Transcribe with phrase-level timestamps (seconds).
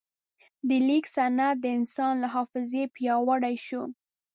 [0.67, 3.83] د لیک سند د انسان له حافظې پیاوړی شو.